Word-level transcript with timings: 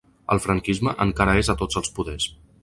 El 0.35 0.39
franquisme 0.45 0.93
encara 1.05 1.35
és 1.43 1.53
a 1.55 1.57
tots 1.61 1.79
els 1.83 1.93
poders. 1.99 2.27